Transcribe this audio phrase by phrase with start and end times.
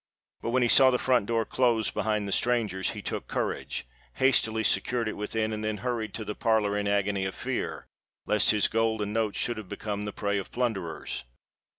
[0.41, 5.07] But when he saw the front door close behind the strangers, he took courage—hastily secured
[5.07, 7.85] it within—and then hurried to the parlour, in agony of fear
[8.25, 11.25] lest his gold and notes should have become the prey of plunderers!